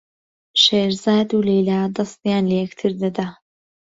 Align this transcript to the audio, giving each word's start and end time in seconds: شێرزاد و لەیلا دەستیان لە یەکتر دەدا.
شێرزاد 0.63 1.29
و 1.33 1.39
لەیلا 1.47 1.81
دەستیان 1.95 2.43
لە 2.49 2.55
یەکتر 2.63 2.91
دەدا. 3.01 3.27